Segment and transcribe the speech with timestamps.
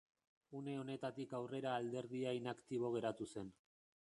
[0.59, 3.55] Une honetatik aurrera alderdia inaktibo geratu zen.